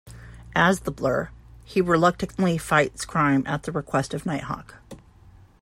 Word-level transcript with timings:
As 0.55 0.79
the 0.79 0.89
Blur, 0.91 1.29
he 1.63 1.79
reluctantly 1.79 2.57
fights 2.57 3.05
crime 3.05 3.43
at 3.45 3.61
the 3.61 3.71
request 3.71 4.15
of 4.15 4.25
Nighthawk. 4.25 4.77